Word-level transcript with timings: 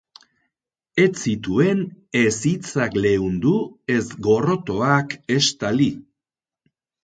Ez 1.03 1.09
zituen 1.23 1.83
ez 2.23 2.33
hitzak 2.53 2.99
leundu, 3.03 3.55
ez 3.99 4.03
gorrotoak 4.31 5.17
estali. 5.41 5.91